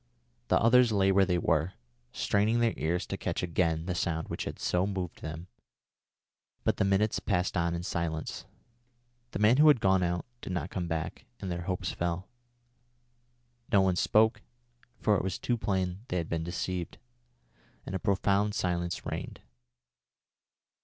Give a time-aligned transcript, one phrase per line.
[0.47, 1.73] The others lay where they were,
[2.11, 5.45] straining their ears to catch again the sound which had so moved them,
[6.63, 8.45] but the minutes passed on in silence.
[9.29, 12.27] The man who had gone out did not come back, and their hopes fell.
[13.71, 14.41] No one spoke,
[14.97, 16.97] for it was too plain they had been deceived,
[17.85, 19.41] and a profound silence reigned.